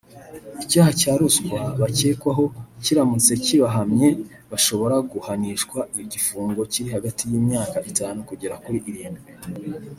[0.63, 2.43] Icyaha cya ruswa bakekwaho
[2.83, 4.07] kiramutse kibahamye
[4.51, 9.29] bashobora guhanishwa igifungo kiri hagati y’imyaka itanu kugera kuri irindwi